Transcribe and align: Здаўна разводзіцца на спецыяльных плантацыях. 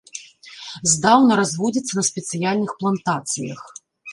Здаўна 0.93 1.37
разводзіцца 1.41 1.93
на 1.99 2.03
спецыяльных 2.09 2.71
плантацыях. 2.81 3.61